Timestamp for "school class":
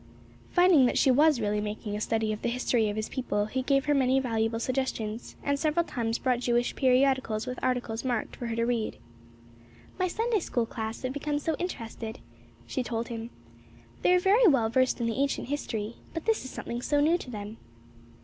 10.39-11.03